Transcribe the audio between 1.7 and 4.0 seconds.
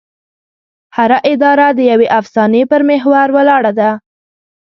د یوې افسانې پر محور ولاړه ده.